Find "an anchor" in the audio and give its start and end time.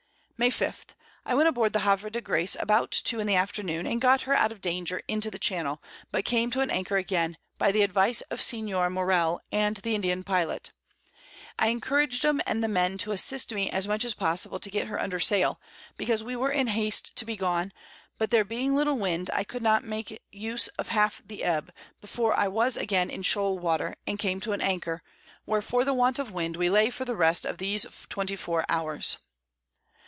6.61-6.97, 24.53-25.03